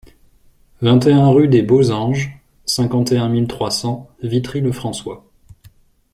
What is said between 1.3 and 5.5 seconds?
des Beaux Anges, cinquante et un mille trois cents Vitry-le-François